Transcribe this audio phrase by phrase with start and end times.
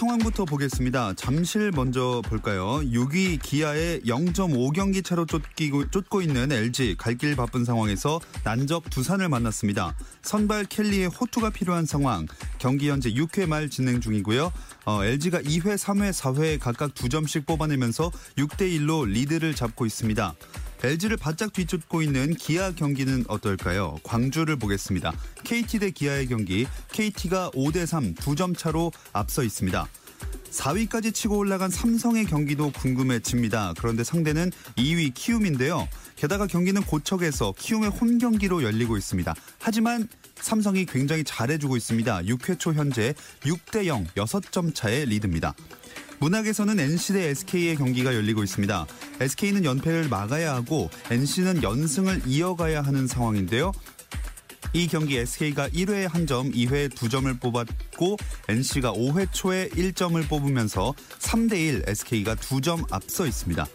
[0.00, 1.12] 상황부터 보겠습니다.
[1.12, 2.80] 잠실 먼저 볼까요?
[2.80, 9.94] 6위 기아의 0.5경기 차로 쫓기고, 쫓고 있는 LG 갈 길 바쁜 상황에서 난적 두산을 만났습니다.
[10.22, 12.26] 선발 켈리의 호투가 필요한 상황.
[12.58, 14.50] 경기 현재 6회 말 진행 중이고요.
[14.86, 20.34] 어, LG가 2회, 3회, 4회 각각 2점씩 뽑아내면서 6대 1로 리드를 잡고 있습니다.
[20.82, 23.96] LG를 바짝 뒤쫓고 있는 기아 경기는 어떨까요?
[24.02, 25.12] 광주를 보겠습니다.
[25.44, 29.86] KT 대 기아의 경기, KT가 5대 3 두 점 차로 앞서 있습니다.
[30.50, 33.74] 4위까지 치고 올라간 삼성의 경기도 궁금해집니다.
[33.78, 35.86] 그런데 상대는 2위 키움인데요.
[36.16, 39.34] 게다가 경기는 고척에서 키움의 홈 경기로 열리고 있습니다.
[39.60, 42.22] 하지만 삼성이 굉장히 잘해주고 있습니다.
[42.22, 45.54] 6회 초 현재 6대 0 6점 차의 리드입니다.
[46.20, 48.86] 문학에서는 NC 대 SK의 경기가 열리고 있습니다.
[49.20, 53.72] SK는 연패를 막아야 하고 NC는 연승을 이어가야 하는 상황인데요.
[54.72, 58.16] 이 경기 SK가 1회에 한 점, 2회에 2점을 뽑았고
[58.48, 63.66] NC가 5회 초에 1점을 뽑으면서 3대1 SK가 2점 앞서 있습니다.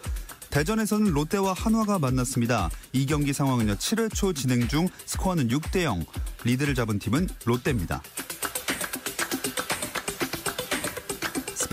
[0.50, 2.70] 대전에서는 롯데와 한화가 만났습니다.
[2.92, 3.74] 이 경기 상황은요.
[3.74, 6.04] 7회 초 진행 중 스코어는 6대 0.
[6.44, 8.00] 리드를 잡은 팀은 롯데입니다.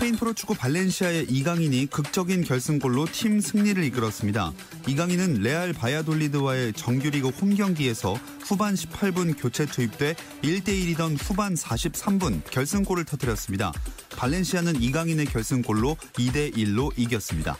[0.04, 4.52] 스페인 프로축구 발렌시아의 이강인이 극적인 결승골로 팀 승리를 이끌었습니다.
[4.86, 13.72] 이강인은 레알 바야돌리드와의 정규리그 홈 경기에서 후반 18분 교체 투입돼 1대1이던 후반 43분 결승골을 터뜨렸습니다.
[14.14, 17.56] 발렌시아는 이강인의 결승골로 2대1로 이겼습니다.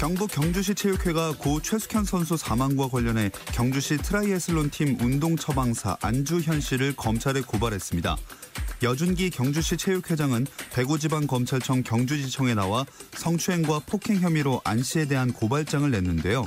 [0.00, 6.96] 경북 경주시 체육회가 고 최숙현 선수 사망과 관련해 경주시 트라이애슬론 팀 운동 처방사 안주현 씨를
[6.96, 8.16] 검찰에 고발했습니다.
[8.82, 16.46] 여준기 경주시 체육회장은 대구지방검찰청 경주지청에 나와 성추행과 폭행 혐의로 안 씨에 대한 고발장을 냈는데요.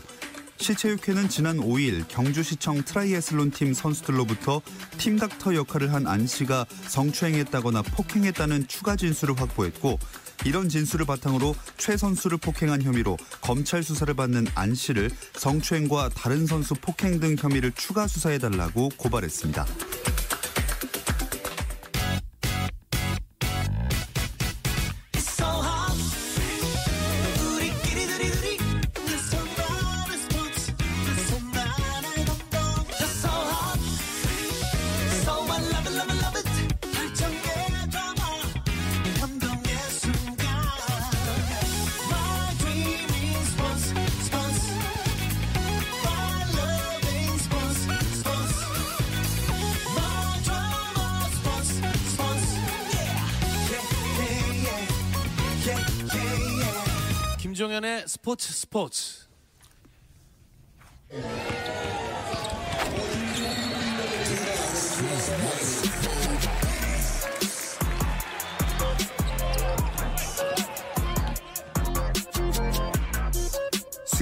[0.58, 4.62] 시체육회는 지난 5일 경주시청 트라이애슬론 팀 선수들로부터
[4.98, 9.98] 팀닥터 역할을 한 안 씨가 성추행했다거나 폭행했다는 추가 진술을 확보했고
[10.46, 16.74] 이런 진술을 바탕으로 최 선수를 폭행한 혐의로 검찰 수사를 받는 안 씨를 성추행과 다른 선수
[16.76, 19.66] 폭행 등 혐의를 추가 수사해달라고 고발했습니다.
[57.54, 59.28] 김종현의 스포츠 스포츠.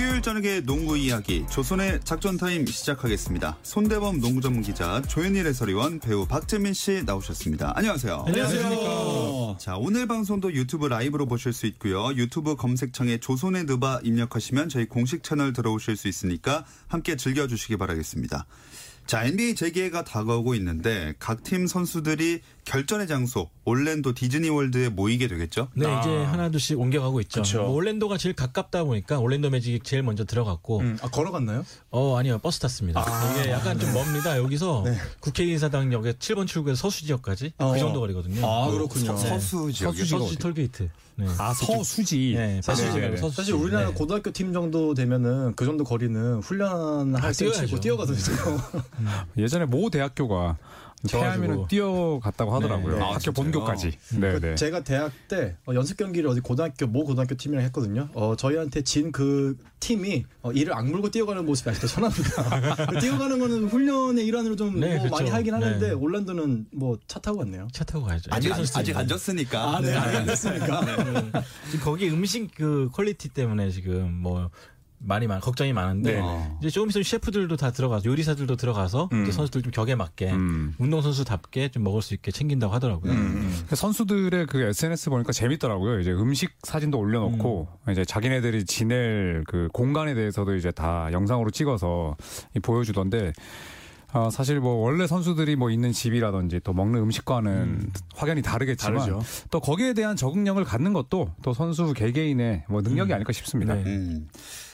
[0.02, 3.60] 수요일 저녁의 농구 이야기 조선의 작전 타임 시작하겠습니다.
[3.62, 7.74] 손대범 농구 전문 기자 조현일 해설위원 배우 박재민 씨 나오셨습니다.
[7.76, 8.24] 안녕하세요.
[8.26, 9.58] 안녕하세요.
[9.60, 12.16] 자 오늘 방송도 유튜브 라이브로 보실 수 있고요.
[12.16, 18.48] 유튜브 검색창에 조선의 느바 입력하시면 저희 공식 채널 들어오실 수 있으니까 함께 즐겨주시기 바라겠습니다.
[19.08, 25.70] 자, NBA 재개가 다가오고 있는데 각 팀 선수들이 결전의 장소 올랜도 디즈니월드에 모이게 되겠죠?
[25.76, 26.00] 네, 아.
[26.00, 27.42] 이제 하나둘씩 옮겨가고 있죠.
[27.62, 31.66] 뭐 올랜도가 제일 가깝다 보니까 올랜도 매직이 제일 먼저 들어갔고, 음, 아 걸어갔나요?
[31.90, 33.04] 어 아니요 버스 탔습니다.
[33.40, 34.38] 이게 약간 좀 멉니다.
[34.38, 34.98] 여기서 네.
[35.20, 37.74] 국회의사당역에 7번 출구에서 서수 지역까지 어.
[37.74, 38.46] 그 정도 거리거든요.
[38.46, 39.16] 아 그렇군요.
[39.18, 40.06] 서, 수 지역이요.
[40.06, 40.90] 서수지 톨게이트.
[41.16, 41.28] 네.
[41.38, 42.34] 아 서수지.
[42.36, 43.22] 네, 서수지 네, 네, 말고 네.
[43.22, 43.36] 서수지.
[43.38, 43.94] 사실 우리나라 네.
[43.94, 47.52] 고등학교 팀 정도 되면은 그 정도 거리는 훈련할 아, 때.
[47.52, 48.58] 치고 뛰어가거든요.
[49.38, 50.58] 예전에 모 대학교가
[51.10, 52.96] 패하면 뛰어갔다고 하더라고요.
[52.98, 53.02] 네.
[53.02, 53.32] 아, 학교?
[53.32, 53.92] 본교까지.
[54.20, 54.56] 네, 네.
[54.56, 58.10] 제가 대학 때 어, 연습 경기를 어디 고등학교 모 고등학교 팀이랑 했거든요.
[58.14, 62.92] 어, 저희한테 진 그 팀이 어, 이를 악물고 뛰어가는 모습이 아직도 선합니다.
[63.02, 65.16] 뛰어가는 거는 훈련의 일환으로 좀 네, 뭐 그렇죠.
[65.16, 65.94] 많이 하긴 하는데 네.
[65.94, 67.68] 올란도는 뭐 차 타고 갔네요.
[67.74, 68.30] 차 타고 가야죠.
[68.32, 69.08] 아직 안, 아직 안.
[69.08, 69.76] 졌으니까.
[69.78, 70.82] 아, 네, 안 됐습니까?
[71.72, 74.50] 지금 거기 음식 그 quality 때문에 지금 뭐
[75.04, 76.20] 말이 많, 걱정이 많은데 네.
[76.22, 76.58] 어.
[76.60, 79.24] 이제 조금 있으면 셰프들도 다 들어가서 요리사들도 들어가서 음.
[79.24, 80.76] 이제 선수들 좀 격에 맞게 음.
[80.78, 83.14] 운동 선수답게 좀 먹을 수 있게 챙긴다고 하더라고요.
[83.68, 86.00] 그 선수들의 그 SNS 보니까 재밌더라고요.
[86.00, 92.16] 이제 음식 사진도 올려놓고 이제 자기네들이 지낼 그 공간에 대해서도 이제 다 영상으로 찍어서
[92.56, 93.34] 이 보여주던데
[94.14, 99.22] 어, 사실 뭐 원래 선수들이 뭐 있는 집이라든지 또 먹는 음식과는 확연히 다르겠지만 다르죠.
[99.50, 103.76] 또 거기에 대한 적응력을 갖는 것도 또 선수 개개인의 뭐 능력이 아닐까 싶습니다.
[103.76, 103.84] 네.
[103.86, 104.28] 음.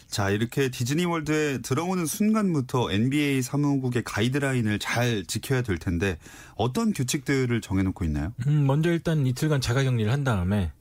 [0.10, 6.18] 자, 이렇게 디즈니 월드에 들어오는 순간부터 NBA 사무국의 가이드라인을 잘 지켜야 될 텐데
[6.56, 8.34] 어떤 규칙들을 정해놓고 있나요?
[8.48, 10.72] 음, 먼저 일단 이틀간 자가 격리를 한 다음에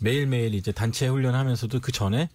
[0.00, 2.28] 매일매일 이제 단체 훈련하면서도 그 전에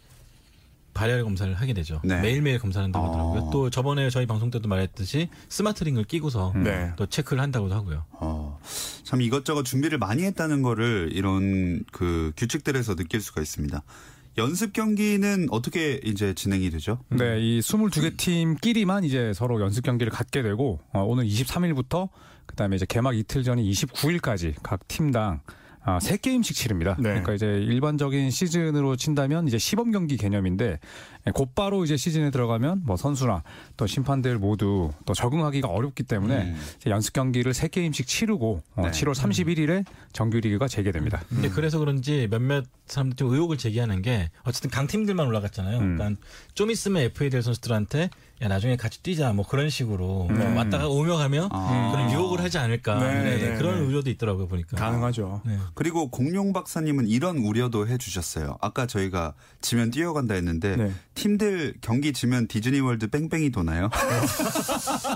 [0.94, 2.02] 발열 검사를 하게 되죠.
[2.04, 2.20] 네.
[2.22, 3.10] 매일매일 검사한다고 어.
[3.10, 3.50] 하더라고요.
[3.52, 6.92] 또 저번에 저희 방송 때도 말했듯이 스마트링을 끼고서 네.
[6.96, 8.06] 또 체크를 한다고도 하고요.
[8.14, 8.60] 어,
[9.04, 13.84] 참 이것저것 준비를 많이 했다는 거를 이런 그 규칙들에서 느낄 수가 있습니다.
[14.38, 17.00] 연습 경기는 어떻게 이제 진행이 되죠?
[17.10, 22.10] 네, 이 22개 팀끼리만 이제 서로 연습 경기를 갖게 되고 어, 오늘 23일부터
[22.46, 25.42] 그다음에 이제 개막 이틀 전인 29일까지 각 팀당
[25.88, 26.98] 아, 3게임씩 치릅니다.
[27.00, 27.10] 네.
[27.10, 30.80] 그러니까 이제 일반적인 시즌으로 친다면 이제 시범 경기 개념인데 예,
[31.32, 33.44] 곧바로 이제 시즌에 들어가면 뭐 선수나
[33.76, 36.60] 또 심판들 모두 또 적응하기가 어렵기 때문에 음.
[36.88, 38.92] 연습 경기를 3게임씩 치르고 어, 네.
[38.92, 41.22] 7월 31일에 정규 리그가 재개됩니다.
[41.30, 45.80] 근데 그래서 그런지 몇몇 사람들 좀 의혹을 제기하는 게 어쨌든 강팀들만 올라갔잖아요.
[45.80, 45.98] 음.
[45.98, 46.22] 그러니까
[46.54, 48.10] 좀 있으면 FA 될 선수들한테
[48.42, 50.58] 야 나중에 같이 뛰자 뭐 그런 식으로 음.
[50.58, 51.92] 왔다가 오며 가며 아.
[51.92, 53.86] 그런 유혹을 하지 않을까 네, 네, 네, 그런 네.
[53.88, 54.78] 우려도 있더라고요 보니까.
[54.78, 55.42] 가능하죠.
[55.44, 55.58] 네.
[55.74, 58.58] 그리고 공룡 박사님은 이런 우려도 해주셨어요.
[58.62, 60.92] 아까 저희가 지면 뛰어간다 했는데 네.
[61.18, 63.90] 팀들 경기 지면 디즈니 월드 뺑뺑이 도나요?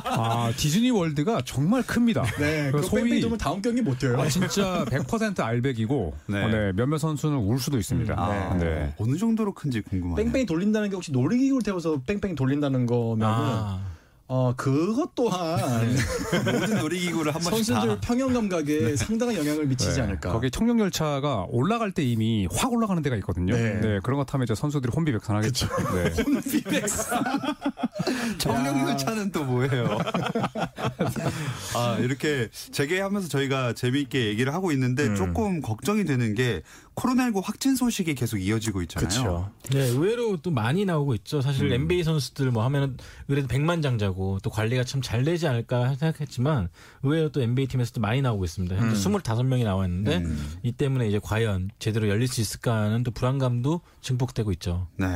[0.05, 2.23] 아, 디즈니 월드가 정말 큽니다.
[2.39, 4.19] 네, 그그 소위- 뺑뺑이 도면 다음 경기 못 뛰어요.
[4.19, 6.43] 아, 진짜 100% 알백이고 네.
[6.43, 8.15] 어, 네, 몇몇 선수는 울 수도 있습니다.
[8.17, 8.93] 아, 네.
[8.97, 10.25] 어느 정도로 큰지 궁금하네요.
[10.25, 13.81] 뺑뺑이 돌린다는 게 혹시 놀이기구를 태워서 뺑뺑이 돌린다는 거면은 아,
[14.33, 15.93] 어 그것 또한
[16.45, 18.01] 모든 놀이기구를 한 번씩 선수들 다.
[18.01, 20.03] 평형 감각에 상당한 영향을 미치지 네.
[20.03, 20.31] 않을까.
[20.31, 23.53] 거기 청룡 열차가 올라갈 때 이미 확 올라가는 데가 있거든요.
[23.53, 23.81] 네.
[23.81, 23.99] 네.
[24.01, 25.67] 그런 것 하면 이제 선수들이 혼비백산하겠죠.
[25.95, 26.13] 네.
[28.39, 29.97] 청룡 열차는 또 뭐예요?
[31.75, 35.15] 아 이렇게 재개하면서 저희가 재미있게 얘기를 하고 있는데 음.
[35.15, 36.61] 조금 걱정이 되는 게
[36.95, 39.09] 코로나19 확진 소식이 계속 이어지고 있잖아요.
[39.09, 39.51] 그렇죠.
[39.71, 41.41] 네, 의외로 또 많이 나오고 있죠.
[41.41, 41.73] 사실 음.
[41.73, 42.97] NBA 선수들 뭐 하면은
[43.27, 46.69] 그래도 백만장자고 또 관리가 참 잘 되지 않을까 생각했지만
[47.03, 48.75] 의외로 또 NBA 팀에서도 많이 나오고 있습니다.
[48.75, 49.13] 현재 음.
[49.13, 50.53] 25명이 나와 있는데 음.
[50.63, 54.87] 이 때문에 이제 과연 제대로 열릴 수 있을까 하는 또 불안감도 증폭되고 있죠.
[54.97, 55.07] 네.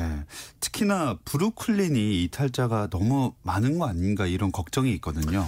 [0.60, 5.46] 특히나 브루클린이 이탈자가 너무 많은 거 아닌가 이런 걱정이 있거든요.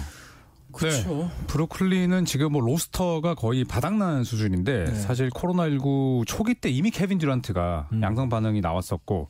[0.72, 1.30] 그렇죠.
[1.46, 4.94] 브루클린은 지금 뭐 roster가 거의 바닥난 수준인데 네.
[4.94, 8.02] 사실 코로나19 초기 때 이미 케빈 듀란트가 음.
[8.02, 9.28] 양성 반응이 나왔었고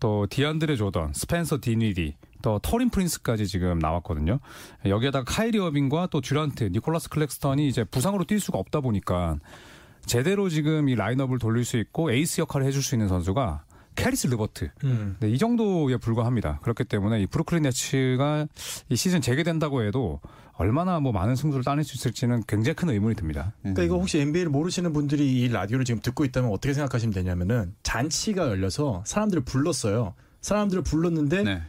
[0.00, 4.38] 또 디안드레 조던, 스펜서 딘위디, 또 터린 프린스까지 지금 나왔거든요.
[4.86, 9.38] 여기에다가 카이리 어빙과 또 듀란트, 니콜라스 클랙스턴이 이제 부상으로 뛸 수가 없다 보니까
[10.06, 13.64] 제대로 지금 이 라인업을 돌릴 수 있고 에이스 역할을 해줄 수 있는 선수가
[13.96, 14.70] 캐리스 르버트.
[14.84, 15.16] 음.
[15.18, 16.60] 네, 이 정도에 불과합니다.
[16.62, 18.46] 그렇기 때문에 이 브루클린 네츠가
[18.88, 20.20] 이 시즌 재개된다고 해도
[20.58, 23.54] 얼마나 뭐 많은 승수를 따낼 수 있을지는 굉장히 큰 의문이 듭니다.
[23.62, 28.48] 그러니까 이거 혹시 NBA를 모르시는 분들이 이 라디오를 지금 듣고 있다면 어떻게 생각하시면 되냐면은 잔치가
[28.48, 30.14] 열려서 사람들을 불렀어요.
[30.40, 31.62] 사람들을 불렀는데 네.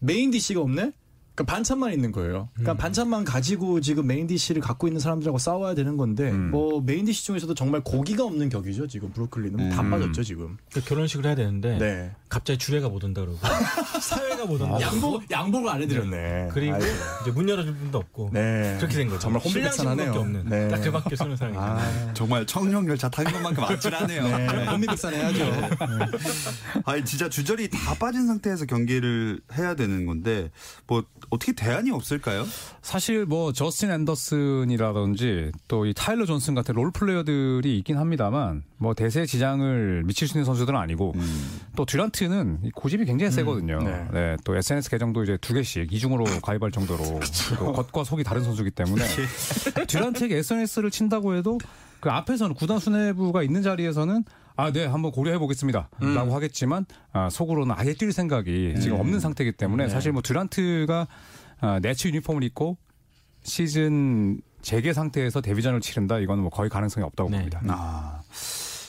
[0.00, 0.92] main dish가 없네?
[1.34, 2.48] 그러니까 반찬만 있는 거예요.
[2.54, 6.50] 그러니까 반찬만 가지고 지금 main dish를 갖고 있는 사람들하고 싸워야 되는 건데 음.
[6.52, 8.86] 뭐 main dish 중에서도 정말 고기가 없는 격이죠.
[8.86, 9.90] 지금 브루클린은 다 음.
[9.90, 10.56] 빠졌죠 지금.
[10.70, 12.12] 그러니까 결혼식을 해야 되는데 네.
[12.28, 13.38] 갑자기 주례가 못 온다 그러고
[14.00, 14.80] 사회가 못 온다.
[14.80, 16.50] 양보 양보를 안 해드렸네.
[16.52, 16.86] 그리고 아이고.
[17.22, 18.76] 이제 문 열어줄 분도 없고 네.
[18.78, 19.18] 그렇게 된 거죠.
[19.18, 20.12] 정말 혼비백산하네요.
[20.12, 20.68] 없는 네.
[20.68, 21.56] 딱 그밖에 서는 사람이.
[21.58, 24.22] 아, 정말 청룡 열차 탄 것만큼 아찔하네요.
[24.38, 24.66] 네.
[24.66, 25.44] 혼비백산 해야죠.
[26.84, 30.52] 아니 진짜 주전이 다 빠진 상태에서 경기를 해야 되는 건데
[30.86, 32.46] 뭐 어떻게 대안이 없을까요?
[32.82, 39.26] 사실 뭐 저스틴 앤더슨이라든지 또 이 타일러 존슨 같은 role player들이 있긴 합니다만 뭐 대세
[39.26, 41.60] 지장을 미칠 수 있는 선수들은 아니고 음.
[41.76, 43.82] 또 듀란트는 이 고집이 굉장히 세거든요.
[43.82, 44.04] 네.
[44.12, 44.36] 네.
[44.44, 47.20] 또 SNS 계정도 이제 두 개씩 이중으로 가입할 정도로
[47.58, 49.04] 또 겉과 속이 다른 선수기 때문에
[49.88, 51.58] 듀란트에게 SNS를 친다고 해도
[52.04, 54.24] 그 앞에서는 구단 수뇌부가 있는 자리에서는
[54.56, 55.88] 아, 네, 한번 고려해 보겠습니다.
[56.00, 61.08] 라고 하겠지만, 아, 속으로는 아예 뛸 생각이 지금 없는 상태이기 때문에 사실 뭐 듀란트가
[61.60, 62.76] 아, 네츠 유니폼을 입고
[63.42, 67.38] 시즌 재개 상태에서 데뷔전을 치른다, 이거는 뭐 거의 가능성이 없다고 네.
[67.38, 67.62] 봅니다.
[67.68, 68.20] 아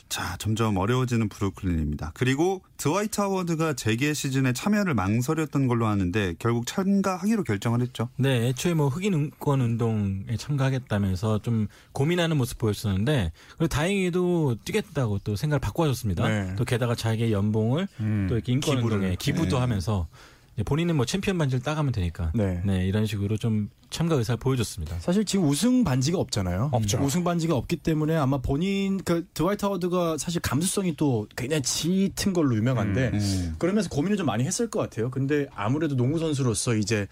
[0.08, 2.12] 자, 점점 어려워지는 브루클린입니다.
[2.14, 8.10] 그리고 드와이트 하워드가 재개 시즌에 참여를 망설였던 걸로 아는데 결국 참가하기로 결정을 했죠.
[8.18, 15.36] 네, 애초에 뭐 흑인 인권 운동에 참가하겠다면서 좀 고민하는 모습 보였었는데 그리고 다행히도 뛰겠다고 또
[15.36, 16.28] 생각을 바꿔줬습니다.
[16.28, 16.56] 네.
[16.56, 18.28] 또 게다가 자기의 연봉을 음.
[18.30, 18.98] 또 이렇게 인권 기부를.
[18.98, 19.60] 운동에 기부도 네.
[19.60, 20.08] 하면서
[20.64, 22.62] 본인은 뭐 챔피언 반지를 따가면 되니까 네.
[22.64, 25.00] 네, 이런 식으로 좀 참가 의사를 보여줬습니다.
[25.00, 26.70] 사실 지금 우승 반지가 없잖아요.
[26.72, 26.98] 없죠.
[27.00, 32.56] 우승 반지가 없기 때문에 아마 본인 그 드와이트 하워드가 사실 감수성이 또 굉장히 짙은 걸로
[32.56, 33.56] 유명한데 음.
[33.58, 35.12] 그러면서 고민을 좀 많이 했을 것 같아요.
[35.12, 37.08] 근데 아무래도 농구 선수로서 이제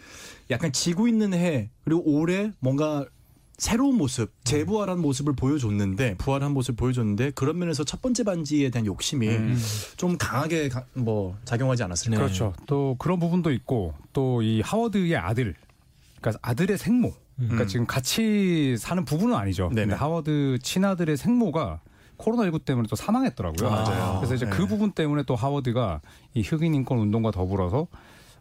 [0.49, 3.05] 약간 지고 있는 해 그리고 올해 뭔가
[3.63, 9.29] 새로운 모습, 재부활한 모습을 보여줬는데 부활한 모습을 보여줬는데 그런 면에서 첫 번째 반지에 대한 욕심이
[9.95, 12.17] 좀 강하게 가- 뭐 작용하지 않았을까.
[12.17, 12.21] 네.
[12.21, 12.51] 그렇죠.
[12.67, 15.55] 또 그런 부분도 있고 또 이 하워드의 아들,
[16.19, 17.67] 그러니까 아들의 생모, 그러니까 음.
[17.67, 19.69] 지금 같이 사는 부부는 아니죠.
[19.69, 19.81] 네네.
[19.83, 21.79] 근데 하워드 친아들의 생모가
[22.17, 23.69] 코로나19 때문에 또 사망했더라고요.
[23.69, 24.17] 아, 맞아요.
[24.19, 24.51] 그래서 이제 네.
[24.51, 26.01] 그 부분 때문에 또 하워드가
[26.33, 27.87] 이 흑인 인권 운동과 더불어서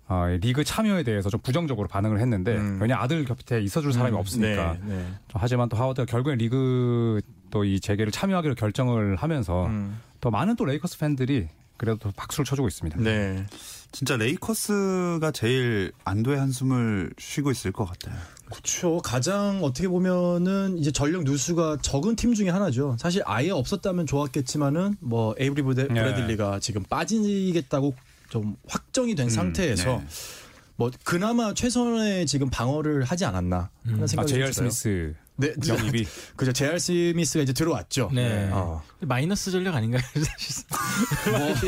[0.08, 2.78] 아, 이 리그 참여에 대해서 좀 부정적으로 반응을 했는데 음.
[2.80, 4.76] 왜냐 아들 곁에 있어줄 사람이 없으니까.
[4.84, 5.06] 네, 네.
[5.32, 10.00] 하지만 또 하워드가 결국엔 리그 또 이 재개를 참여하기로 결정을 하면서 음.
[10.20, 12.98] 더 많은 또 레이커스 팬들이 그래도 더 박수를 쳐주고 있습니다.
[13.00, 13.44] 네.
[13.92, 18.14] 진짜 레이커스가 제일 안도의 한숨을 쉬고 있을 것 같아요.
[18.46, 18.98] 그렇죠.
[18.98, 22.96] 가장 어떻게 보면은 이제 전력 누수가 적은 팀 중에 하나죠.
[22.98, 25.94] 사실 아예 없었다면 좋았겠지만은 뭐 에이브리 브레- 네.
[25.94, 27.94] 브래들리가 지금 빠지겠다고
[28.32, 30.06] 좀 확정이 된 상태에서 네.
[30.76, 34.70] 뭐 그나마 최선의 지금 방어를 하지 않았나 하는 아, 생각이 제이알 들어요.
[34.70, 36.52] 스미스 네, 영입이 그죠.
[36.52, 38.10] 제이알 스미스가 이제 들어왔죠.
[38.12, 38.48] 네.
[38.52, 38.82] 어.
[39.00, 40.02] 마이너스 전력 아닌가요?
[40.14, 40.64] 사실.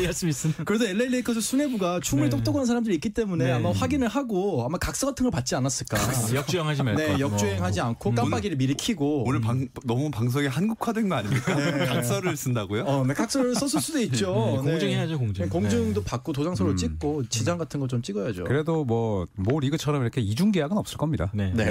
[0.03, 0.55] 뭐 스미스는.
[0.65, 2.35] 그래도 LA 레이커스 수뇌부가 충분히 네.
[2.37, 3.51] 똑똑한 사람들이 있기 때문에 네.
[3.51, 5.97] 아마 확인을 하고 아마 각서 같은 걸 받지 않았을까.
[6.35, 7.01] 역주행하지 말고.
[7.01, 11.55] 네, 역주행하지 않고 깜빡이를 미리 켜고 오늘 방, 너무 방송이 한국화된 거 아닙니까?
[11.87, 12.83] 각서를 쓴다고요?
[12.83, 14.33] 어, 네, 각서를 썼을 수도 있죠.
[14.33, 14.71] 네, 네.
[14.71, 15.43] 공증해야죠, 공증.
[15.45, 16.05] 네, 공증도 네.
[16.09, 18.45] 받고 도장서를 찍고 지장 같은 거 좀 찍어야죠.
[18.45, 21.31] 그래도 뭐모 리그처럼 이렇게 이중 계약은 없을 겁니다.
[21.35, 21.51] 네.
[21.53, 21.69] 네.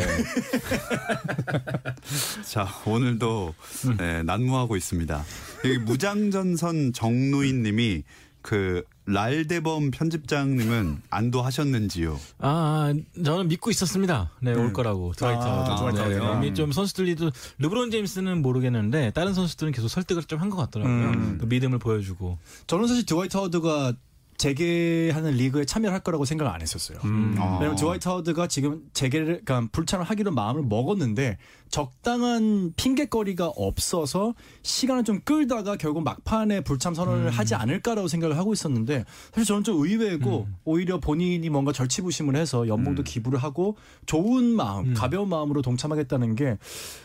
[2.50, 3.54] 자, 오늘도
[3.98, 5.24] 네, 난무하고 있습니다.
[5.64, 8.02] 여기 무장전선 정누인 님이
[8.42, 12.18] 그 랄대범 편집장님은 안도하셨는지요?
[12.38, 12.48] 아,
[12.92, 14.30] 아, 저는 믿고 있었습니다.
[14.40, 15.12] 네, 올 거라고.
[15.12, 16.36] 드와이트 아, 네, 하워드가.
[16.36, 20.94] 이미 좀 선수들도 르브론 제임스는 모르겠는데 다른 선수들은 계속 설득을 좀 한 것 같더라고요.
[21.10, 21.38] 음.
[21.40, 22.38] 또 믿음을 보여주고.
[22.66, 23.94] 저는 사실 드와이트 하워드가
[24.36, 26.98] 재개하는 리그에 참여할 거라고 생각을 안 했었어요.
[27.04, 27.36] 음.
[27.38, 27.54] 아.
[27.60, 31.38] 왜냐면 드와이트 하워드가 지금 재개를 그러니까 불참을 하기로 마음을 먹었는데
[31.74, 39.04] 적당한 핑계거리가 없어서 시간을 좀 끌다가 결국 막판에 불참 선언을 하지 않을까라고 생각을 하고 있었는데
[39.32, 43.76] 사실 저는 좀 의외고 오히려 본인이 뭔가 절치부심을 해서 연봉도 기부를 하고
[44.06, 46.58] 좋은 마음, 가벼운 마음으로 동참하겠다는 게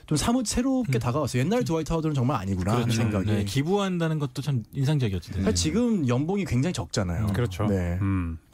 [0.09, 1.43] 좀 사뭇 새롭게 다가왔어요.
[1.43, 3.31] 옛날 드와이트 하워드는 정말 아니구나 하는 생각이.
[3.31, 5.33] 네, 기부한다는 것도 참 인상적이었죠.
[5.33, 7.27] 사실 지금 연봉이 굉장히 적잖아요.
[7.27, 7.67] 그렇죠.
[7.67, 7.99] 네.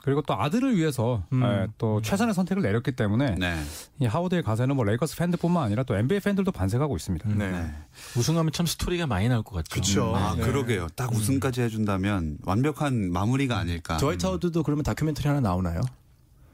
[0.05, 0.15] 음.
[0.15, 1.43] 그리고 또 아들을 위해서 음.
[1.43, 3.55] 예, 또 최선의 선택을 내렸기 때문에 네.
[3.99, 7.27] 이 하워드의 가세는 뭐 레이커스 팬들뿐만 아니라 또 NBA 팬들도 반색하고 있습니다.
[7.29, 7.51] 네.
[7.51, 7.73] 네.
[8.15, 9.73] 우승하면 참 스토리가 많이 나올 것 같죠.
[9.73, 10.15] 그쵸.
[10.15, 10.43] 아, 네.
[10.43, 10.87] 그러게요.
[10.95, 13.97] 딱 우승까지 해준다면 완벽한 마무리가 아닐까.
[13.97, 15.81] 드와이트 하워드도 그러면 다큐멘터리 하나 나오나요?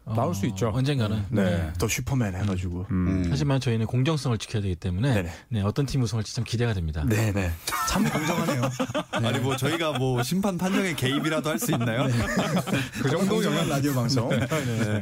[0.03, 0.71] 어, 나올 수 있죠.
[0.73, 1.25] 언젠가는.
[1.29, 1.71] 네.
[1.77, 2.87] 더 슈퍼맨 해가지고.
[2.89, 3.27] 음.
[3.29, 5.31] 하지만 저희는 공정성을 지켜야 되기 때문에 네네.
[5.49, 7.05] 네, 어떤 팀 우승할지 참 기대가 됩니다.
[7.07, 7.51] 네네.
[7.87, 8.61] 참 공정하네요.
[9.11, 12.07] 아니 뭐 저희가 뭐 심판 판정에 개입이라도 할 수 있나요?
[13.03, 14.29] 그 정도 공정한 영향 라디오 방송.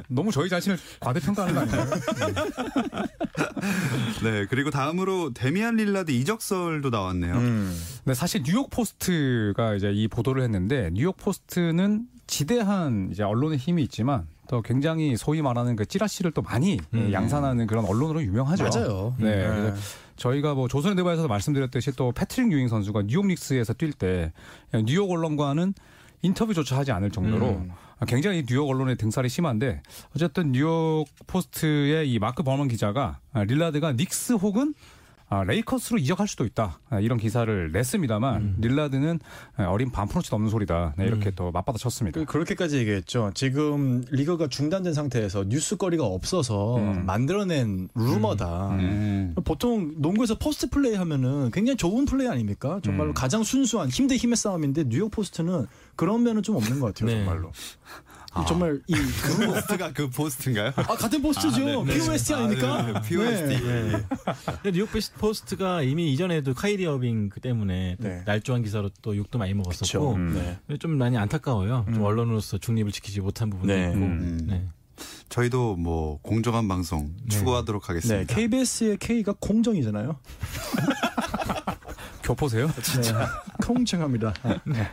[0.10, 2.02] 너무 저희 자신을 과대평가하는 거 아닌가요?
[4.24, 4.46] 네.
[4.50, 7.36] 그리고 다음으로 데미안 릴라드 이적설도 나왔네요.
[7.36, 7.82] 음.
[8.04, 14.28] 네, 사실 뉴욕 포스트가 이제 이 보도를 했는데 뉴욕 포스트는 지대한 이제 언론의 힘이 있지만
[14.50, 17.14] 또 굉장히 소위 말하는 그 찌라시를 또 많이 음.
[17.14, 18.64] 양산하는 그런 언론으로 유명하죠.
[18.64, 19.16] 맞아요.
[19.20, 19.46] 네.
[19.46, 19.56] 음.
[19.56, 19.78] 그래서
[20.16, 24.34] 저희가 뭐 조선의 느바에서도 말씀드렸듯이 또 패트릭 유잉 선수가 뉴욕 닉스에서 뛸 때
[24.86, 25.76] 뉴욕 언론과는
[26.24, 27.72] 인터뷰조차 하지 않을 정도로 음.
[28.08, 29.84] 굉장히 뉴욕 언론의 등쌀이 심한데
[30.16, 34.74] 어쨌든 뉴욕 포스트의 이 마크 버먼 기자가 아, 릴라드가 닉스 혹은
[35.32, 38.56] 아, 레이커스로 이적할 수도 있다 아, 이런 기사를 냈습니다만 음.
[38.60, 39.20] 릴라드는
[39.58, 42.20] 아, 어림 반 푼어치 없는 소리다 네, 이렇게 또 맞받아 쳤습니다.
[42.20, 43.30] 그- 그렇게까지 얘기했죠.
[43.36, 47.06] 지금 리그가 중단된 상태에서 뉴스거리가 없어서 음.
[47.06, 48.70] 만들어낸 루머다.
[48.72, 49.36] 음.
[49.46, 52.80] 보통 농구에서 포스트 플레이 하면은 굉장히 좋은 플레이 아닙니까?
[52.84, 53.14] 정말로 음.
[53.14, 57.08] 가장 순수한 힘 대 힘의 싸움인데 뉴욕 포스트는 그런 면은 좀 없는 것 같아요.
[57.16, 57.24] 네.
[57.24, 57.52] 정말로.
[58.48, 60.72] 정말 이그 포스트가 그 포스트인가요?
[60.76, 61.84] 아, 같은 포스트죠.
[61.84, 62.76] POST 아닙니까?
[62.76, 63.66] 아, 네, 네, POST.
[63.66, 63.92] 네.
[64.46, 68.22] 근데 뉴욕 베스트 포스트가 이미 이전에도 카이리 어빙 그 때문에 또 네.
[68.26, 70.18] 날조한 기사로 또 욕도 많이 먹었었고.
[70.18, 70.60] 네.
[70.80, 71.86] 좀 많이 안타까워요.
[71.94, 73.88] 좀 언론으로서 중립을 지키지 못한 부분도 네.
[73.88, 73.96] 있고.
[73.98, 74.46] 음.
[74.48, 74.68] 네.
[75.30, 78.36] 저희도 뭐 공정한 방송 추구하도록 네, 하겠습니다.
[78.36, 80.18] KBS의 K가 공정이잖아요.
[82.24, 82.68] 교포세요?
[82.68, 83.14] 네.
[83.64, 84.34] 통증합니다.
[84.66, 84.88] 네.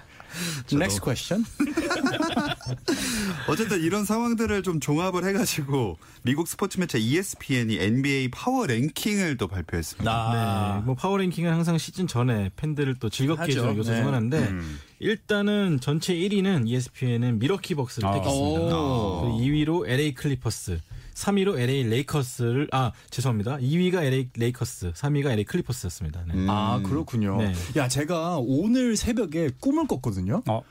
[0.73, 1.45] Next question.
[3.49, 10.77] 어쨌든 이런 상황들을 좀 종합을 해가지고 미국 스포츠 매체 ESPN이 NBA 파워 랭킹을 또 발표했습니다.
[10.79, 13.53] 네, 뭐 파워 랭킹은 항상 시즌 전에 팬들을 또 즐겁게 하죠.
[13.53, 13.97] 해주는 요소 네.
[13.99, 14.79] 중 하나인데 음.
[14.99, 18.13] 일단은 전체 1위는 ESPN은 밀워키 벅스를 아.
[18.13, 18.77] 택했습니다.
[18.77, 19.21] 오.
[19.23, 20.79] 그리고 2위로 LA 클리퍼스,
[21.15, 23.59] 3위로 LA 레이커스를 아 죄송합니다.
[23.59, 26.25] 2위가 LA 레이커스, 3위가 LA 클리퍼스였습니다.
[26.27, 26.35] 네.
[26.35, 26.47] 음.
[26.49, 27.39] 아 그렇군요.
[27.39, 27.53] 네.
[27.77, 30.43] 야 제가 오늘 새벽에 꿈을 꿨거든요.
[30.49, 30.63] 어.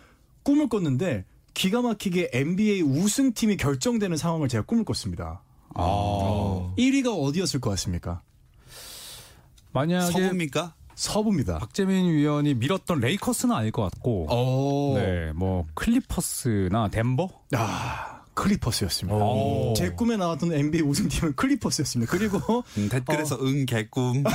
[0.45, 5.41] 꿈을 꿨는데 기가 막히게 NBA 우승팀이 결정되는 상황을 제가 꿈을 꿨습니다.
[5.73, 6.73] 어.
[6.77, 8.21] 1위가 어디였을 것 같습니까?
[9.73, 10.75] 만약에 서부입니까?
[10.93, 11.57] 서부입니다.
[11.57, 14.97] 박재민 위원이 밀었던 레이커스는 아닐 것 같고, 오.
[14.97, 17.27] 네, 뭐 클리퍼스나 덴버?
[17.55, 19.17] 아, 클리퍼스였습니다.
[19.17, 19.73] 오.
[19.75, 22.11] 제 꿈에 나왔던 NBA 우승팀은 클리퍼스였습니다.
[22.11, 24.23] 그리고 음, 댓글에서 응 개꿈.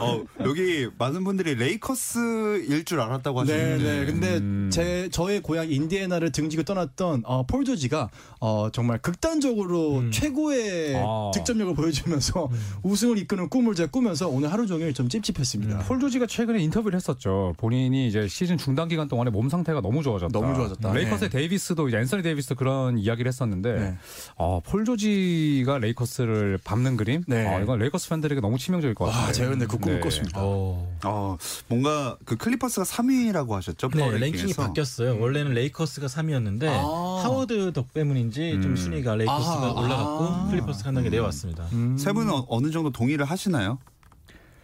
[0.00, 4.06] 어, 여기 많은 분들이 레이커스일 줄 알았다고 네, 하시는데 네.
[4.06, 4.70] 근데 음.
[4.72, 8.08] 제 저의 고향 인디애나를 등지고 떠났던 어, 폴 조지가
[8.40, 11.30] 어, 정말 극단적으로 최고의 아.
[11.34, 12.48] 득점력을 보여주면서
[12.82, 15.80] 우승을 이끄는 꿈을 제가 꾸면서 오늘 하루 종일 좀 찝찝했습니다.
[15.80, 17.54] 폴 조지가 최근에 인터뷰를 했었죠.
[17.56, 20.32] 본인이 이제 시즌 중단 기간 동안에 몸 상태가 너무 좋아졌다.
[20.32, 20.92] 너무 좋아졌다.
[20.92, 21.38] 레이커스의 네.
[21.38, 23.96] 데이비스도 이제 앤서니 데이비스도 그런 이야기를 했었는데, 네.
[24.38, 27.22] 아, 폴 조지가 레이커스를 밟는 그림?
[27.26, 27.46] 네.
[27.46, 29.26] 아, 이건 레이커스 팬들에게 너무 치명적일 것 같아요.
[29.40, 30.00] 와, 제가 근데 그 꿈을 네.
[30.00, 30.40] 꿨습니다.
[30.42, 30.86] 어.
[31.04, 31.36] 어,
[31.68, 33.88] 뭔가 그 클리퍼스가 3위라고 하셨죠?
[33.88, 34.62] 네, 랭킹이 랭킹에서.
[34.66, 35.18] 바뀌었어요.
[35.20, 37.20] 원래는 레이커스가 3위였는데 아.
[37.24, 38.76] 하워드 덕 때문인지 좀 음.
[38.76, 39.72] 순위가 레이커스가 아하.
[39.80, 40.48] 올라갔고 아.
[40.50, 41.66] 클리퍼스가 한 단계 내려왔습니다.
[41.98, 43.78] 세 분은 어- 어느 정도 동의를 하시나요?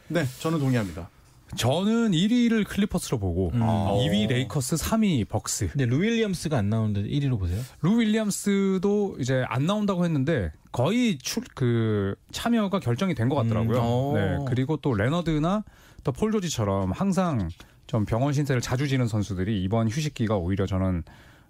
[0.08, 1.08] 네, 저는 동의합니다.
[1.54, 3.60] 저는 1위를 클리퍼스로 보고, 음.
[3.62, 5.68] 어, 2위 레이커스, 3위 벅스.
[5.68, 7.62] 근데 루 윌리엄스가 안 나오는데 1위로 보세요.
[7.82, 13.78] 루 윌리엄스도 이제 안 나온다고 했는데 거의 출 그 참여가 결정이 된 것 같더라고요.
[13.78, 14.12] 음, 어.
[14.14, 14.44] 네.
[14.48, 15.64] 그리고 또 레너드나
[16.04, 17.48] 또 폴 조지처럼 항상
[17.86, 21.04] 좀 병원 신세를 자주 지는 선수들이 이번 휴식기가 오히려 저는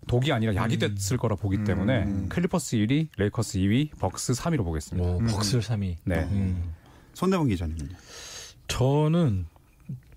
[0.06, 2.26] 독이 아니라 약이 됐을 거라 보기 때문에 음.
[2.28, 5.08] 클리퍼스 1위, 레이커스 2위, 벅스 3위로 보겠습니다.
[5.08, 5.96] 뭐 벅스 3위.
[6.04, 6.16] 네.
[6.30, 6.72] 음.
[7.14, 7.96] 손대범 기자님은요?
[8.68, 9.46] 저는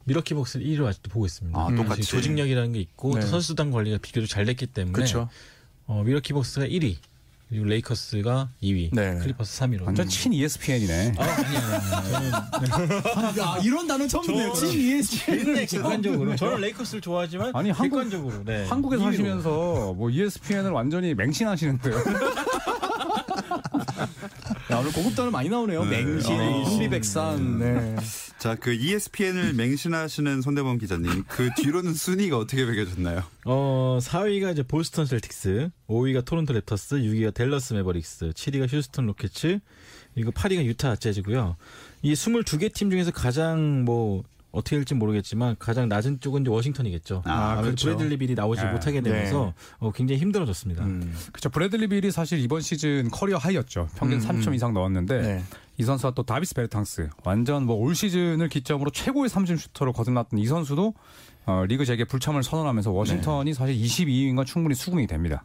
[0.09, 1.57] 밀워키 벅스를 1위로 아직도 보고 있습니다.
[1.57, 2.01] 아, 똑같이.
[2.01, 3.21] 지금 조직력이라는 게 있고 네.
[3.21, 5.29] 또 선수단 관리가 비교적 잘 됐기 때문에 그렇죠.
[5.85, 6.95] 어, 밀워키 벅스가 1위
[7.50, 9.17] 그리고 레이커스가 2위 네.
[9.19, 9.83] 클리퍼스 3위로.
[9.83, 11.13] 완전 친 ESPN이네.
[11.17, 12.50] 아, 아니야.
[13.39, 14.51] 야, 이런 단어 처음 듣네요.
[14.53, 15.65] 저는- 진 ESPN.
[15.65, 18.65] 객관적으로 저는 레이커스를 좋아하지만 아니, 한국- 객관적으로 네.
[18.67, 19.01] 한국에 2위로.
[19.03, 21.95] 사시면서 뭐 ESPN을 완전히 맹신하시는데요.
[24.72, 25.85] 야, 오늘 고급 단어 많이 나오네요.
[25.85, 26.03] 네.
[26.03, 26.63] 맹신, 어.
[26.65, 27.59] 혼비백산.
[27.59, 27.95] 네.
[28.39, 33.21] 자, 그 ESPN을 맹신하시는 손대범 기자님, 그 뒤로는 순위가 어떻게 매겨졌나요?
[33.43, 39.59] 어, 4위가 이제 보스턴 셀틱스, 5위가 토론토 랩터스, 6위가 댈러스 매버릭스, 7위가 휴스턴 로켓츠,
[40.13, 41.57] 그리고 8위가 유타 재즈고요.
[42.01, 47.22] 이 22개 팀 중에서 가장 뭐 어떻게 될지 모르겠지만 가장 낮은 쪽은 이제 워싱턴이겠죠.
[47.25, 47.88] 아, 그렇죠.
[47.88, 48.72] 브래들리 빌이 나오지 네.
[48.72, 50.83] 못하게 되면서 어, 굉장히 힘들어졌습니다.
[50.85, 51.14] 음.
[51.31, 51.50] 그렇죠.
[51.50, 53.89] 브래들리 빌이 사실 이번 시즌 career high였죠.
[53.96, 54.53] 평균 음, 30점 음.
[54.55, 55.44] 이상 넣었는데 네.
[55.77, 60.46] 이 선수와 또 다비스 베르탕스 완전 뭐 올 시즌을 기점으로 최고의 3점 슈터로 거듭났던 이
[60.46, 60.94] 선수도
[61.46, 65.42] 어, 리그 재개 불참을 선언하면서 워싱턴이 사실 22위인 건 충분히 수긍이 됩니다.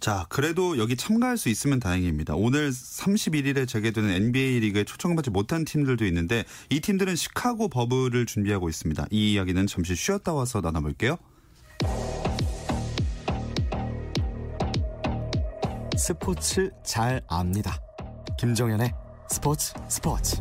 [0.00, 0.02] 음.
[0.02, 2.34] 자, 그래도 여기 참가할 수 있으면 다행입니다.
[2.34, 9.06] 오늘 31일에 재개되는 NBA 리그에 초청받지 못한 팀들도 있는데 이 팀들은 시카고 버블을 준비하고 있습니다.
[9.10, 11.18] 이 이야기는 잠시 쉬었다 와서 나눠볼게요.
[15.96, 17.78] 스포츠 잘 압니다.
[18.38, 18.92] 김정현의
[19.28, 20.40] 스포츠 스포츠.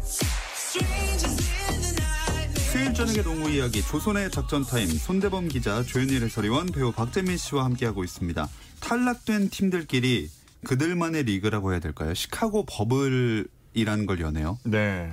[2.72, 8.04] 수요일 저녁의 농구 이야기 조선의 작전 타임 손대범 기자 조현일 해설위원 배우 박재민 씨와 함께하고
[8.04, 8.48] 있습니다.
[8.80, 10.30] 탈락된 팀들끼리
[10.66, 12.14] 그들만의 리그라고 해야 될까요?
[12.14, 14.60] 시카고 버블이라는 걸 여네요.
[14.66, 15.12] 네.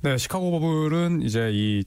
[0.00, 1.82] 네, 시카고 버블은 이제 이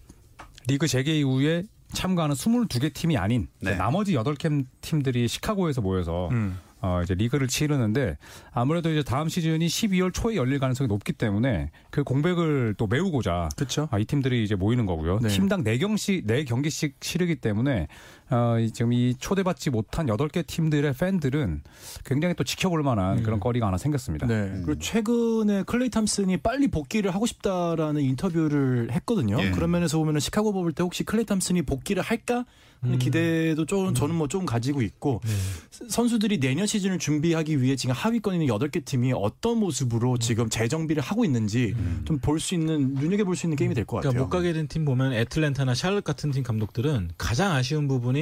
[0.68, 3.76] 리그 재개 이후에 참가하는 22개 팀이 아닌 네.
[3.76, 6.60] 나머지 8개 팀들이 시카고에서 모여서 음.
[6.82, 8.18] 어, 이제 리그를 치르는데
[8.52, 13.88] 아무래도 이제 다음 시즌이 12월 초에 열릴 가능성이 높기 때문에 그 공백을 또 메우고자 그렇죠.
[13.92, 15.20] 아, 이 팀들이 이제 모이는 거고요.
[15.20, 15.30] 네.
[15.30, 17.88] 팀당 4경씩, 4경기씩 치르기 때문에
[18.32, 21.62] 어, 이- 지금 이 초대받지 못한 8개 팀들의 팬들은
[22.06, 24.28] 굉장히 또 지켜볼 만한 그런 거리가 하나 생겼습니다.
[24.28, 24.62] 네.
[24.66, 29.38] 그리고 최근에 클레이 탐슨이 빨리 복귀를 하고 싶다라는 인터뷰를 했거든요.
[29.42, 29.52] 예.
[29.52, 32.46] 그런 면에서 보면은 시카고 버블 때 혹시 클레이 탐슨이 복귀를 할까?
[32.82, 35.20] 하는 기대도 좀 저는 뭐 좀 가지고 있고
[35.90, 41.26] 선수들이 내년 시즌을 준비하기 위해 지금 하위권에 있는 8개 팀이 어떤 모습으로 지금 재정비를 하고
[41.26, 44.12] 있는지 좀볼 수 있는 눈여겨 볼 수 있는 게임이 될 것 같아요.
[44.14, 48.19] 그러니까 못 가게 된 팀 보면 애틀랜타나 샬럿 같은 팀 감독들은 가장 아쉬운 부분이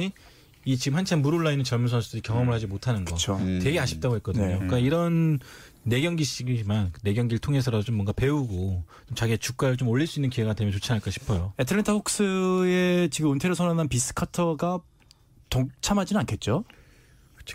[0.64, 3.36] 이 지금 한참 물 올라 있는 젊은 선수들이 경험을 하지 못하는 거 그렇죠.
[3.36, 3.58] 음.
[3.62, 4.44] 되게 아쉽다고 했거든요.
[4.46, 4.52] 네.
[4.54, 5.38] 그러니까 이런
[5.84, 10.28] 네 경기씩이지만 네 경기를 통해서라도 좀 뭔가 배우고 좀 자기의 주가를 좀 올릴 수 있는
[10.28, 11.54] 기회가 되면 좋지 않을까 싶어요.
[11.58, 14.80] 애틀랜타 혹스의 지금 은퇴를 선언한 비스 카터가
[15.48, 16.64] 동참하지는 않겠죠?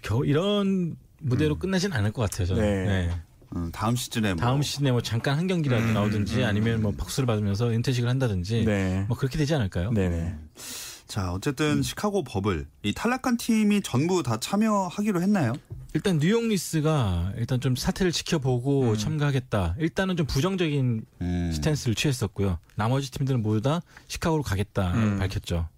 [0.01, 2.47] 겨- 이런 무대로 끝나진 않을 것 같아요.
[2.47, 2.62] 저는.
[2.63, 2.86] 네.
[3.08, 3.12] 네.
[3.56, 7.27] 음, 다음 시즌에 뭐 다음 시즌에 뭐 잠깐 한 경기라도 음, 나오든지 아니면 뭐 박수를
[7.27, 9.06] 받으면서 은퇴식을 한다든지 네.
[9.08, 9.91] 뭐 그렇게 되지 않을까요?
[9.91, 10.36] 네네.
[11.08, 15.54] 자 어쨌든 시카고 버블 이 탈락한 팀이 전부 다 참여하기로 했나요?
[15.94, 18.98] 일단 뉴욕 닉스가 일단 좀 사태를 지켜보고 음.
[18.98, 19.76] 참가하겠다.
[19.78, 21.52] 일단은 좀 부정적인 음.
[21.54, 22.58] 스탠스를 취했었고요.
[22.76, 25.20] 나머지 팀들은 모두 다 시카고로 가겠다 음.
[25.20, 25.70] 밝혔죠.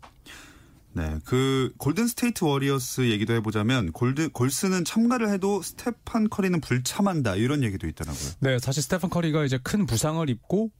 [0.93, 7.63] 네, 그 골든 스테이트 워리어스 얘기도 해보자면 골드 골스는 참가를 해도 스테판 커리는 불참한다 이런
[7.63, 8.29] 얘기도 있더라고요.
[8.39, 10.71] 네, 사실 스테픈 커리가 이제 큰 부상을 입고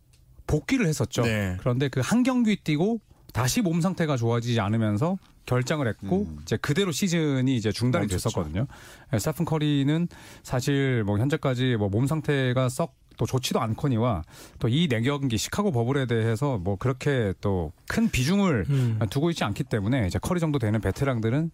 [0.47, 1.23] 복귀를 했었죠.
[1.23, 1.57] 네.
[1.59, 3.01] 그런데 그 한 경기 뛰고
[3.33, 6.39] 다시 몸 상태가 좋아지지 않으면서 결장을 했고 음.
[6.41, 8.07] 이제 그대로 시즌이 이제 중단이.
[8.07, 8.65] 됐었거든요.
[9.11, 10.07] 네, 스테픈 커리는
[10.43, 14.23] 사실 뭐 현재까지 뭐 몸 상태가 썩또 좋지도 않거니와
[14.59, 18.99] 또 이 내경기 시카고 버블에 대해서 뭐 그렇게 또 큰 비중을 음.
[19.09, 21.51] 두고 있지 않기 때문에 이제 커리 정도 되는 베테랑들은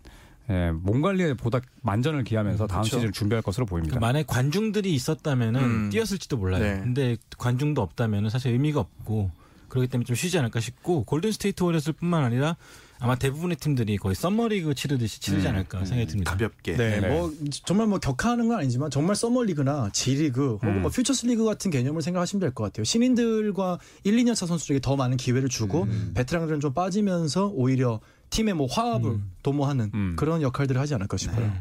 [0.50, 2.96] 예, 몸 관리에 보다 만전을 기하면서 다음 그렇죠.
[2.98, 4.00] 시즌을 준비할 것으로 보입니다.
[4.00, 5.90] 만약 관중들이 있었다면은 음.
[5.92, 6.64] 뛰었을지도 몰라요.
[6.64, 6.80] 네.
[6.82, 9.30] 근데 관중도 없다면은 사실 의미가 없고
[9.72, 12.58] 그렇기 때문에 좀 쉬지 않을까 싶고 골든 스테이트 워리어스뿐만 아니라
[13.00, 16.30] 아마 대부분의 팀들이 거의 썸머리그 치르듯이 치르지 않을까 생각이 듭니다.
[16.32, 16.76] 가볍게.
[16.76, 17.08] 네, 네.
[17.10, 17.32] 뭐
[17.66, 20.82] 정말 뭐 격하는 건 아니지만 정말 서머리그나 G리그 혹은 음.
[20.84, 22.84] 뭐 퓨처스리그 같은 개념을 생각하시면 될 것 같아요.
[22.84, 26.12] 신인들과 1, 2년 차 선수들에게 더 많은 기회를 주고 음.
[26.16, 30.16] 베테랑들은 좀 빠지면서 오히려 팀의 뭐 화합을 도모하는 음.
[30.18, 31.52] 그런 역할들을 하지 않을까 싶어요.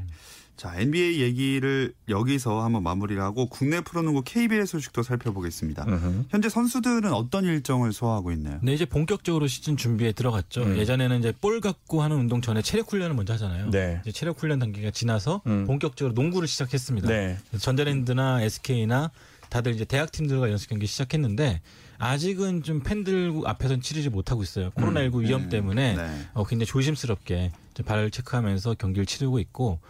[0.61, 5.87] 자 NBA 얘기를 여기서 한번 마무리를 하고 국내 프로농구 KBL 소식도 살펴보겠습니다.
[5.89, 6.25] 음흠.
[6.29, 8.59] 현재 선수들은 어떤 일정을 소화하고 있나요?
[8.63, 10.65] 네, 이제 본격적으로 시즌 준비에 들어갔죠.
[10.65, 10.77] 음.
[10.77, 13.71] 예전에는 이제 볼 갖고 하는 운동 전에 체력 훈련을 먼저 하잖아요.
[13.71, 14.03] 네.
[14.03, 15.67] 이제 체력 훈련 단계가 지나서 음.
[15.67, 17.09] 본격적으로 농구를 시작했습니다.
[17.09, 17.39] 네.
[17.59, 19.13] 전자랜드나 SK나
[19.49, 21.63] 다들 이제 대학 팀들과 연습 경기 시작했는데
[21.97, 24.69] 아직은 좀 팬들 앞에서는 치르지 못하고 있어요.
[24.73, 26.27] 코로나19 위험 음, 때문에 네.
[26.35, 29.81] 어, 굉장히 조심스럽게 좀 발을 체크하면서 경기를 치르고 있고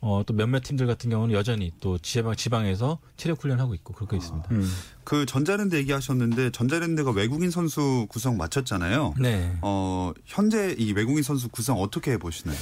[0.00, 4.48] 어, 또 몇몇 팀들 같은 경우는 여전히 또 지방, 지방에서 체력 훈련하고 있고 그렇게 있습니다.
[4.52, 4.70] 음.
[5.04, 9.14] 그 전자랜드 얘기하셨는데 전자랜드가 외국인 선수 구성 마쳤잖아요.
[9.20, 9.56] 네.
[9.62, 12.56] 어, 현재 이 외국인 선수 구성 어떻게 보시나요?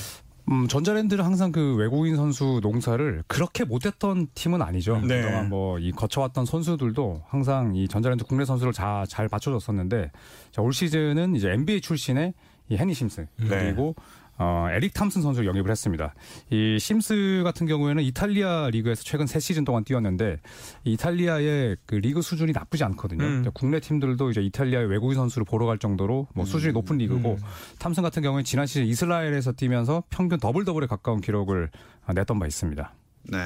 [0.48, 5.00] 음, 전자랜드는 항상 그 외국인 선수 농사를 그렇게 못했던 팀은 아니죠.
[5.00, 5.20] 네.
[5.22, 10.10] 그동안 뭐 이 거쳐왔던 선수들도 항상 이 전자랜드 국내 선수를 자, 잘 맞춰줬었는데
[10.52, 12.32] 자, 올 시즌은 이제 NBA 출신의
[12.68, 13.46] 이 헨리 심스 네.
[13.48, 13.94] 그리고
[14.38, 16.14] 어, 에릭 탐슨 선수를 영입을 했습니다.
[16.50, 20.40] 이 심스 같은 경우에는 이탈리아 리그에서 최근 세 시즌 동안 뛰었는데
[20.84, 23.24] 이 이탈리아의 그 리그 수준이 나쁘지 않거든요.
[23.24, 23.44] 음.
[23.54, 27.38] 국내 팀들도 이제 이탈리아의 외국인 선수를 보러 갈 정도로 뭐 수준이 높은 리그고
[27.78, 31.70] 탐슨 같은 경우는 지난 시즌 이스라엘에서 뛰면서 평균 더블 더블에 가까운 기록을
[32.04, 32.94] 아, 냈던 바 있습니다.
[33.30, 33.38] 네.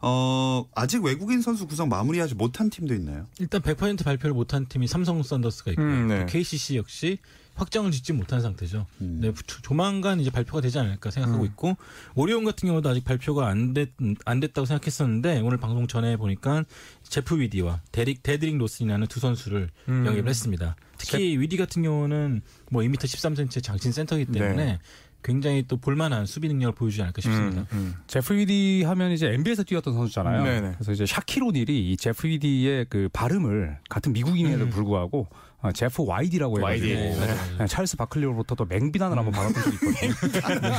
[0.00, 3.26] 어, 아직 외국인 선수 구성 마무리하지 못한 팀도 있나요?
[3.40, 5.86] 일단 100% 발표를 못한 팀이 삼성 썬더스가 있고요.
[5.86, 6.20] 음, 네.
[6.20, 7.18] 또 KCC 역시
[7.56, 8.86] 확정을 짓지 못한 상태죠.
[9.00, 9.18] 음.
[9.20, 11.46] 네, 조- 조만간 이제 발표가 되지 않을까 생각하고 음.
[11.46, 11.76] 있고
[12.14, 13.90] 오리온 같은 경우도 아직 발표가 안, 됐,
[14.24, 16.62] 안 됐다고 생각했었는데 오늘 방송 전에 보니까
[17.02, 20.06] 제프 위디와 데릭 데드릭 로슨이라는 두 선수를 음.
[20.06, 20.76] 영입을 했습니다.
[20.98, 24.78] 특히 위디 같은 경우는 뭐 2m 13cm 장신 센터이기 때문에 네.
[25.22, 27.66] 굉장히 또 볼만한 수비 능력을 보여주지 않을까 싶습니다.
[27.72, 27.94] 음.
[28.06, 30.42] 제프 위디 하면 이제 NBA에서 뛰었던 선수잖아요.
[30.42, 30.72] 네네.
[30.74, 35.28] 그래서 이제 샤킬 오닐이 이 제프 위디의 그 발음을 같은 미국인에도 불구하고
[35.60, 36.94] 어, 제프 와이디라고 해가지고 와이디.
[37.18, 37.34] 네.
[37.58, 40.72] 네, 찰스 바클리로부터 또 맹비난을 한번 받았던 적이 있거든요.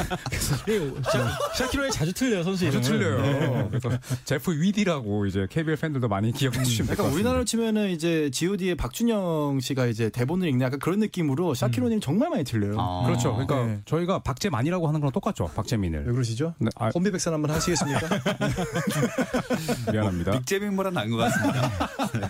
[0.70, 2.66] 예, 샤- 샤키로에 자주 틀려요 선수.
[2.68, 3.68] 아주 틀려요.
[3.70, 3.90] 그래서
[4.24, 7.14] 제프 위디라고 이제 KBL 팬들도 많이 기억해 주시면 될것 약간 같습니다.
[7.16, 12.46] 우리나라로 치면은 이제 G.O.D의 박준영 씨가 이제 대본을 읽는 약간 그런 느낌으로 샤키로님 정말 많이
[12.46, 12.76] 들려요.
[12.80, 13.04] 아.
[13.06, 13.34] 그렇죠.
[13.34, 13.82] 그러니까 네.
[13.84, 15.44] 저희가 박재만이라고 하는 거랑 똑같죠.
[15.44, 16.06] 왜 박재민을.
[16.06, 16.54] 그러시죠?
[16.58, 18.00] 네, 아, 혼비백산 한번 하시겠습니까?
[19.92, 20.32] 미안합니다.
[20.32, 21.70] 빅재빙보다 나은 것 같습니다.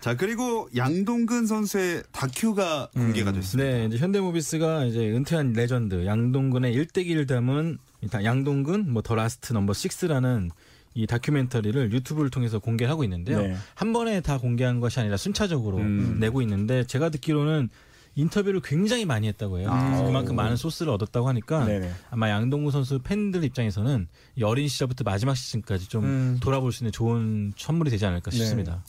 [0.00, 0.02] 네.
[0.02, 3.70] 자, 그리고 양동근 선수의 다큐가 공개가 됐습니다.
[3.70, 7.78] 네, 이제 현대모비스가 이제 은퇴한 레전드 양동근의 일대기를 담은
[8.12, 10.50] 양동근 뭐 The Last Number 6라는
[10.94, 13.42] 이 다큐멘터리를 유튜브를 통해서 공개하고 있는데요.
[13.42, 13.56] 네.
[13.74, 16.16] 한 번에 다 공개한 것이 아니라 순차적으로 음.
[16.18, 17.68] 내고 있는데 제가 듣기로는
[18.16, 19.68] 인터뷰를 굉장히 많이 했다고 해요.
[19.70, 20.02] 아.
[20.02, 21.92] 그만큼 많은 소스를 얻었다고 하니까 네네.
[22.10, 26.38] 아마 양동근 선수 팬들 입장에서는 이 어린 시절부터 마지막 시즌까지 좀 음.
[26.40, 28.36] 돌아볼 수 있는 좋은 선물이 되지 않을까 네.
[28.38, 28.82] 싶습니다.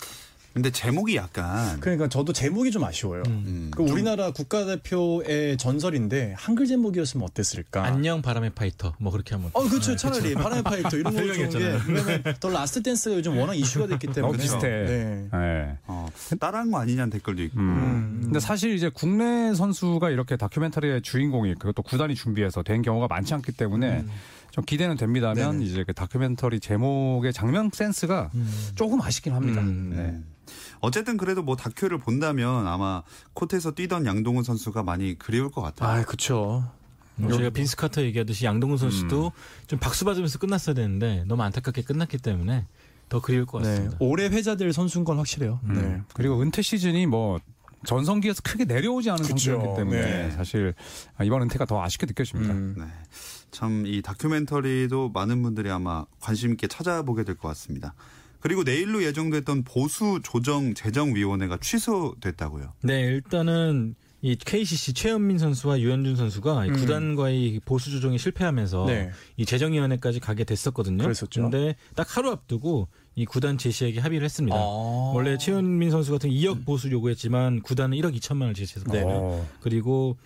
[0.54, 3.24] 근데 제목이 약간 그러니까 저도 제목이 좀 아쉬워요.
[3.28, 3.44] 음.
[3.46, 7.86] 음, 그 우리나라 국가대표의 전설인데 한글 제목이었으면 어땠을까?
[7.86, 9.52] 안녕 바람의 파이터 뭐 그렇게 한번.
[9.54, 9.96] 어, 그렇죠.
[9.96, 11.82] 차라리 바람의 파이터 이런 거 좋은 게 별명이었잖아요.
[11.88, 14.68] 왜냐면 The Last Dance가 요즘 워낙 이슈가 됐기 때문에 어, 비슷해.
[14.68, 15.28] 네.
[15.32, 15.78] 네.
[15.88, 16.08] 어,
[16.40, 17.60] 따라한 거 아니냐는 댓글도 있고.
[17.60, 18.20] 음.
[18.24, 23.54] 근데 사실 이제 국내 선수가 이렇게 다큐멘터리의 주인공이 그것도 구단이 준비해서 된 경우가 많지 않기
[23.54, 24.04] 때문에
[24.52, 25.66] 좀 기대는 됩니다만 네네.
[25.66, 28.32] 이제 그 다큐멘터리 제목의 장면 센스가
[28.76, 29.62] 조금 아쉽긴 합니다.
[29.62, 29.94] 음.
[29.96, 30.31] 네.
[30.82, 30.88] 네.
[30.88, 35.90] 어쨌든 그래도 뭐 다큐를 본다면 아마 코트에서 뛰던 양동근 선수가 많이 그리울 것 같아요.
[36.02, 36.70] 아, 그쵸.
[37.16, 39.32] 뭐 저희가 빈스 카터 얘기하듯이 양동근 선수도
[39.68, 42.66] 좀 박수 받으면서 끝났어야 되는데 너무 안타깝게 끝났기 때문에
[43.10, 43.70] 더 그리울 것 네.
[43.70, 43.98] 같습니다.
[44.00, 45.60] 올해 회자될 선수인 건 확실해요.
[45.66, 45.74] 음.
[45.74, 46.02] 네.
[46.14, 47.40] 그리고 은퇴 시즌이 뭐
[47.86, 49.38] 전성기에서 크게 내려오지 않은 그쵸.
[49.52, 50.32] 상태였기 때문에 네.
[50.32, 50.74] 사실
[51.24, 52.54] 이번 은퇴가 더 아쉽게 느껴집니다.
[52.54, 52.76] 음.
[52.78, 52.86] 네.
[53.52, 57.94] 참 이 다큐멘터리도 많은 분들이 아마 관심 있게 찾아보게 될 것 같습니다.
[58.42, 62.74] 그리고 내일로 예정됐던 보수 조정 재정위원회가 취소됐다고요.
[62.84, 66.76] 네, 일단은 이 KCC 최현민 선수와 유현준 선수가 이 음.
[66.76, 69.12] 구단과의 보수 조정이 실패하면서 네.
[69.38, 71.04] 이 재정위원회까지 가게 됐었거든요.
[71.04, 71.42] 그랬었죠.
[71.42, 74.56] 근데 딱 하루 앞두고 이 구단 제시액에 합의를 했습니다.
[74.56, 75.12] 아.
[75.16, 78.92] 원래 최현민 선수 같은 2억 보수 요구했지만 구단은 1억 2천만 원을 제시했습니다.
[78.92, 79.12] 네네.
[79.12, 79.48] 어.
[79.60, 80.18] 그리고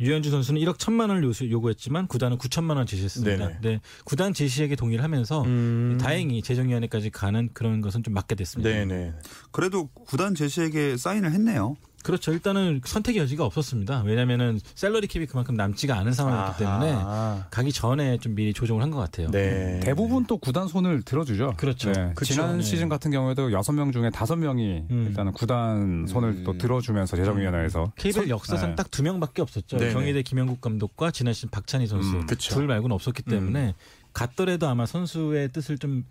[0.00, 3.36] 유현준 선수는 1억 1천만 원을 요구- 요구했지만 구단은 9천만 원 제시했습니다.
[3.36, 3.58] 네네.
[3.62, 5.98] 네, 구단 제시액에 동의를 하면서 음.
[6.00, 8.68] 다행히 재정위원회까지 가는 그런 것은 좀 막게 됐습니다.
[8.70, 9.12] 네네.
[9.52, 11.76] 그래도 구단 제시에게 사인을 했네요.
[12.02, 12.32] 그렇죠.
[12.32, 14.02] 일단은 선택의 여지가 없었습니다.
[14.04, 17.46] 왜냐하면은 샐러리 캡이 그만큼 남지가 않은 상황이었기 때문에 아하.
[17.50, 19.30] 가기 전에 좀 미리 조정을 한 것 같아요.
[19.30, 19.80] 네.
[19.82, 21.54] 대부분 또 구단 손을 들어주죠.
[21.56, 21.90] 그렇죠.
[21.92, 22.12] 네.
[22.14, 22.34] 그쵸.
[22.34, 22.62] 지난 네.
[22.62, 25.06] 시즌 같은 경우에도 여섯 명 중에 다섯 명이 음.
[25.08, 26.44] 일단은 구단 손을 음.
[26.44, 28.74] 또 들어주면서 재정위원회에서 KBL 역사상 네.
[28.76, 29.78] 딱두 명밖에 없었죠.
[29.78, 32.54] 경희대 김현국 감독과 지난 시즌 박찬희 선수 음, 그쵸.
[32.54, 33.74] 둘 말고는 없었기 때문에
[34.12, 36.04] 갔더라도 아마 선수의 뜻을 좀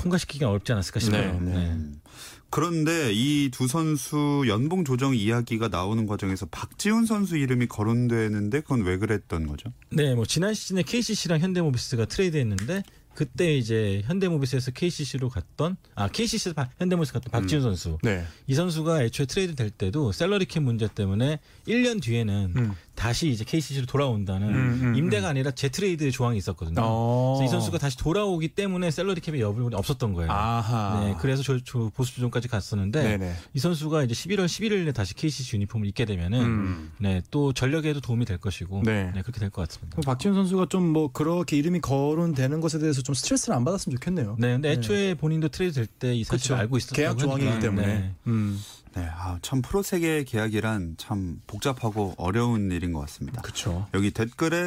[0.00, 1.38] 통과시키기 어렵지 않았을까 싶어요.
[1.40, 1.74] 네, 네.
[1.74, 1.78] 네.
[2.48, 8.96] 그런데 이 두 선수 연봉 조정 이야기가 나오는 과정에서 박지훈 선수 이름이 거론되는데 그건 왜
[8.98, 9.72] 그랬던 거죠?
[9.90, 12.82] 네, 뭐 지난 시즌에 KCC랑 현대모비스가 트레이드했는데
[13.14, 18.24] 그때 이제 현대모비스에서 KCC로 갔던 아 KCC에서 바- 현대모비스 갔던 박지훈 선수 네.
[18.46, 22.72] 이 선수가 애초에 트레이드 될 때도 샐러리 캡 문제 때문에 1년 뒤에는 음.
[22.94, 26.80] 다시 이제 KCC로 돌아온다는 음, 음, 임대가 아니라 재트레이드 조항이 있었거든요.
[26.82, 27.36] 어.
[27.38, 30.30] 그래서 이 선수가 다시 돌아오기 때문에 샐러리 캡의 여부가 없었던 거예요.
[30.30, 31.04] 아하.
[31.04, 33.34] 네, 그래서 저, 저 보수 조정까지 갔었는데 네네.
[33.54, 36.92] 이 선수가 이제 11월 11일에 다시 KCC 유니폼을 입게 되면은 음.
[36.98, 39.10] 네, 또 전력에도 도움이 될 것이고 네.
[39.14, 39.98] 네, 그렇게 될 것 같습니다.
[40.04, 44.36] 박지훈 선수가 좀 뭐 그렇게 이름이 거론되는 것에 대해서 좀 스트레스를 안 받았으면 좋겠네요.
[44.38, 46.60] 네, 근데 애초에 본인도 트레이드 될 때 이 사실을 그쵸.
[46.62, 47.60] 알고 있었다고 계약 조항이기.
[47.60, 47.86] 때문에.
[47.86, 48.14] 네.
[48.96, 49.00] 음.
[49.00, 53.42] 네, 아, 참 프로 세계 계약이란 참 복잡하고 어려운 일인 것 같습니다.
[53.42, 53.86] 그렇죠.
[53.94, 54.66] 여기 댓글에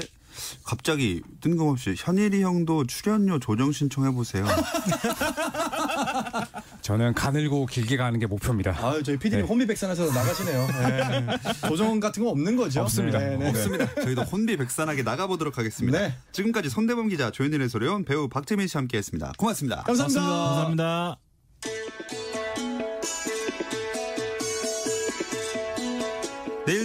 [0.63, 4.45] 갑자기 뜬금없이 현일이 형도 출연료 조정 신청해 보세요.
[6.81, 8.71] 저는 가늘고 길게 가는 게 목표입니다.
[8.71, 9.47] 아, 저희 PD님 네.
[9.47, 10.67] 혼비백산에서 나가시네요.
[10.67, 11.37] 네.
[11.67, 12.81] 조정 같은 거 없는 거죠?
[12.81, 13.19] 없습니다.
[13.19, 13.49] 네, 네.
[13.49, 13.93] 없습니다.
[14.01, 15.99] 저희도 혼비백산하게 나가보도록 하겠습니다.
[15.99, 16.13] 네.
[16.31, 19.33] 지금까지 손대범 기자, 조현일의 소리온 배우 박재민 씨와 함께했습니다.
[19.37, 19.83] 고맙습니다.
[19.83, 20.21] 감사합니다.
[20.21, 21.17] 감사합니다.